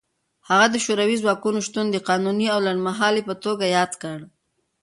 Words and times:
هغه 0.49 0.65
د 0.69 0.75
شوروي 0.85 1.17
ځواکونو 1.23 1.59
شتون 1.67 1.85
د 1.91 1.97
قانوني 2.07 2.47
او 2.53 2.59
لنډمهاله 2.65 3.21
په 3.29 3.35
توګه 3.45 3.65
یاد 3.77 3.91
کړ. 4.01 4.17